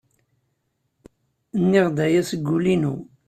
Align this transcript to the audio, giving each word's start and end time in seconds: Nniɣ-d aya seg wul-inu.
Nniɣ-d 1.61 1.97
aya 2.05 2.21
seg 2.29 2.41
wul-inu. 2.47 2.95